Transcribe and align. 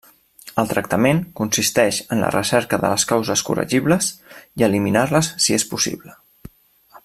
El 0.61 0.69
tractament 0.69 1.19
consisteix 1.39 1.99
en 2.15 2.23
la 2.23 2.31
recerca 2.37 2.81
de 2.85 2.91
les 2.95 3.05
causes 3.11 3.45
corregibles 3.51 4.09
i 4.63 4.67
eliminar-les 4.69 5.31
si 5.47 5.59
és 5.61 5.71
possible. 5.77 6.19